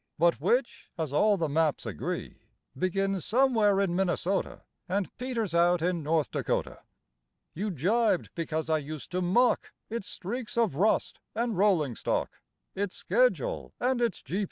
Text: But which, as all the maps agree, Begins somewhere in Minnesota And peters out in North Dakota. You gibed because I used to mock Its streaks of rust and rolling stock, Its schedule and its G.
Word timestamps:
But 0.17 0.41
which, 0.41 0.89
as 0.97 1.13
all 1.13 1.37
the 1.37 1.47
maps 1.47 1.85
agree, 1.85 2.39
Begins 2.75 3.23
somewhere 3.23 3.79
in 3.79 3.95
Minnesota 3.95 4.63
And 4.89 5.15
peters 5.17 5.53
out 5.53 5.83
in 5.83 6.01
North 6.01 6.31
Dakota. 6.31 6.79
You 7.53 7.69
gibed 7.69 8.31
because 8.33 8.67
I 8.67 8.79
used 8.79 9.11
to 9.11 9.21
mock 9.21 9.73
Its 9.91 10.07
streaks 10.07 10.57
of 10.57 10.73
rust 10.73 11.19
and 11.35 11.55
rolling 11.55 11.95
stock, 11.95 12.41
Its 12.73 12.95
schedule 12.95 13.75
and 13.79 14.01
its 14.01 14.23
G. 14.23 14.39